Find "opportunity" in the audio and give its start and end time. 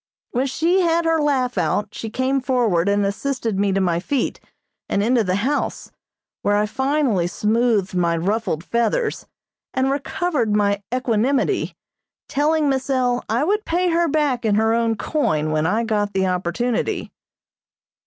16.25-17.11